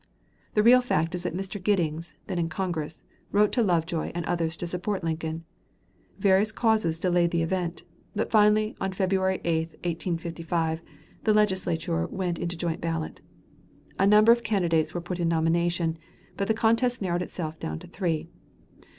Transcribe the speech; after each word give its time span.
The 0.55 0.63
real 0.63 0.81
fact 0.81 1.13
is 1.13 1.21
that 1.21 1.37
Mr. 1.37 1.61
Giddings, 1.61 2.15
then 2.25 2.39
in 2.39 2.49
Congress, 2.49 3.03
wrote 3.31 3.51
to 3.51 3.61
Lovejoy 3.61 4.11
and 4.15 4.25
others 4.25 4.57
to 4.57 4.65
support 4.65 5.03
Lincoln. 5.03 5.45
Various 6.17 6.51
causes 6.51 6.97
delayed 6.99 7.29
the 7.29 7.43
event, 7.43 7.83
but 8.15 8.31
finally, 8.31 8.75
on 8.81 8.93
February 8.93 9.41
8, 9.43 9.73
1855, 9.85 10.81
the 11.23 11.35
Legislature 11.35 12.07
went 12.07 12.39
into 12.39 12.57
joint 12.57 12.81
ballot. 12.81 13.21
A 13.99 14.07
number 14.07 14.31
of 14.31 14.41
candidates 14.41 14.95
were 14.95 15.01
put 15.01 15.19
in 15.19 15.29
nomination, 15.29 15.99
but 16.35 16.47
the 16.47 16.55
contest 16.55 16.99
narrowed 17.03 17.21
itself 17.21 17.59
down 17.59 17.77
to 17.77 17.85
three. 17.85 18.27